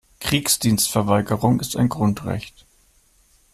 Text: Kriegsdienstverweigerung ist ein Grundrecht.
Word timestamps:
Kriegsdienstverweigerung 0.19 1.59
ist 1.59 1.77
ein 1.77 1.87
Grundrecht. 1.87 2.65